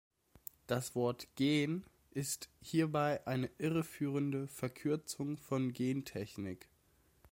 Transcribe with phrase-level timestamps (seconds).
[0.65, 6.67] Das Wort „gen-“ ist hierbei eine irreführende Verkürzung von Gentechnik.